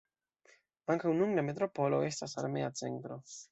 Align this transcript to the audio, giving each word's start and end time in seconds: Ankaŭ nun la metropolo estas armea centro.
Ankaŭ 0.93 1.11
nun 1.19 1.35
la 1.41 1.45
metropolo 1.51 2.01
estas 2.09 2.35
armea 2.45 2.75
centro. 2.83 3.23